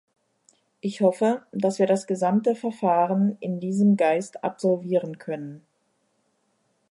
[0.79, 5.63] Ich hoffe, dass wir das gesamte Verfahren in diesem Geist absolvieren können.